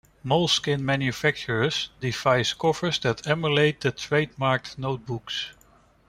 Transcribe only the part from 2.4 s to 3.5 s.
covers that